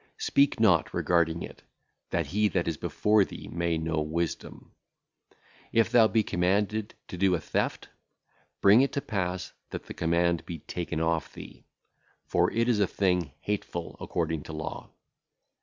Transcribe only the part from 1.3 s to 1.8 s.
it,